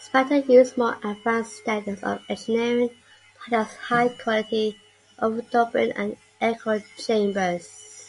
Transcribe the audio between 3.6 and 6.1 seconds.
high-quality overdubbing